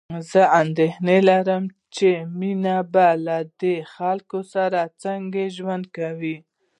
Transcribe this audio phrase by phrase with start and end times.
[0.31, 1.63] زه اندېښنه لرم
[1.95, 2.09] چې
[2.39, 6.37] مينه به له دې خلکو سره څنګه ژوند کوي